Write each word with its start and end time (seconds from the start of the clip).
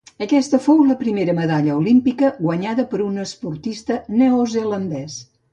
Aquesta 0.25 0.59
fou 0.67 0.79
la 0.91 0.95
primera 1.01 1.35
medalla 1.41 1.75
olímpica 1.83 2.31
guanyada 2.39 2.87
per 2.95 3.03
un 3.11 3.23
esportista 3.27 4.03
neozelandès. 4.23 5.25